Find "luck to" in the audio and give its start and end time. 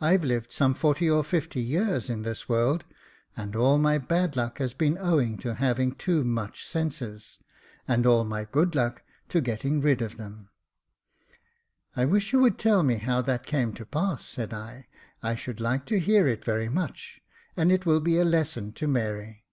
8.74-9.42